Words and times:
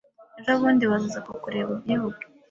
Ejo 0.39 0.51
bundi 0.59 0.83
bazaza 0.91 1.19
kukureba 1.27 1.69
ubyibuke 1.75 2.25